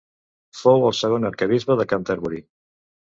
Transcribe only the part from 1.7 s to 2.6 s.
de Canterbury.